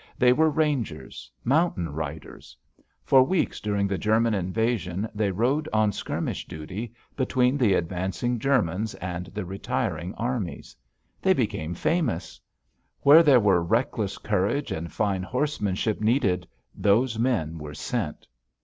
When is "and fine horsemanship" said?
14.71-16.01